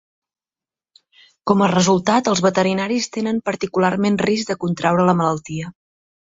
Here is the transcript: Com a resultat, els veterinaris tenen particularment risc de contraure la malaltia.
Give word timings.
Com 1.51 1.61
a 1.65 1.67
resultat, 1.71 2.29
els 2.31 2.41
veterinaris 2.45 3.09
tenen 3.19 3.43
particularment 3.51 4.19
risc 4.25 4.51
de 4.53 4.57
contraure 4.65 5.07
la 5.11 5.17
malaltia. 5.23 5.71